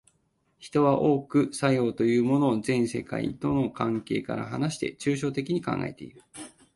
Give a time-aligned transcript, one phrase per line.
[0.57, 6.23] 人は多く作用というものを全世界との関係から離して抽象的に考えている。